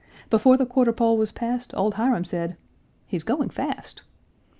Before 0.31 0.57
the 0.57 0.65
quarter 0.65 0.91
pole 0.93 1.15
was 1.15 1.31
past, 1.31 1.75
Old 1.77 1.93
Hiram 1.93 2.23
said, 2.25 2.57
"He's 3.05 3.21
going 3.23 3.51
fast." 3.51 4.01